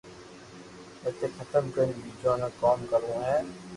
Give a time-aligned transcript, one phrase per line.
[1.05, 3.37] ايني ختم ڪرين بيجو بو ڪوم ڪروُ ھي